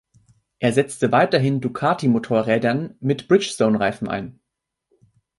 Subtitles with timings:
[0.57, 4.39] Es setzte weiterhin Ducati-Motorrädern mit Bridgestone-Reifen ein.